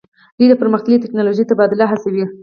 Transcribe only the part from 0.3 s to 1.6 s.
دوی د پرمختللې ټیکنالوژۍ